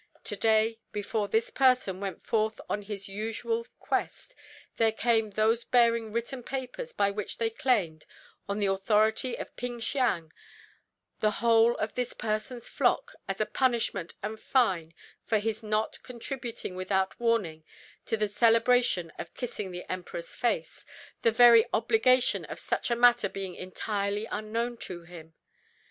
To 0.23 0.35
day, 0.35 0.79
before 0.91 1.27
this 1.27 1.51
person 1.51 1.99
went 1.99 2.25
forth 2.25 2.59
on 2.67 2.81
his 2.81 3.07
usual 3.07 3.67
quest, 3.77 4.33
there 4.77 4.91
came 4.91 5.29
those 5.29 5.63
bearing 5.63 6.11
written 6.11 6.41
papers 6.41 6.91
by 6.91 7.11
which 7.11 7.37
they 7.37 7.51
claimed, 7.51 8.07
on 8.49 8.57
the 8.57 8.65
authority 8.65 9.35
of 9.37 9.55
Ping 9.55 9.79
Siang, 9.79 10.33
the 11.19 11.29
whole 11.37 11.75
of 11.77 11.93
this 11.93 12.13
person's 12.13 12.67
flock, 12.67 13.13
as 13.27 13.39
a 13.39 13.45
punishment 13.45 14.15
and 14.23 14.39
fine 14.39 14.95
for 15.23 15.37
his 15.37 15.61
not 15.61 16.01
contributing 16.01 16.75
without 16.75 17.19
warning 17.19 17.63
to 18.07 18.17
the 18.17 18.27
Celebration 18.27 19.11
of 19.19 19.35
Kissing 19.35 19.69
the 19.69 19.85
Emperor's 19.87 20.33
Face 20.33 20.83
the 21.21 21.31
very 21.31 21.63
obligation 21.73 22.43
of 22.45 22.57
such 22.59 22.89
a 22.89 22.95
matter 22.95 23.29
being 23.29 23.53
entirely 23.53 24.25
unknown 24.31 24.77
to 24.77 25.03
him. 25.03 25.35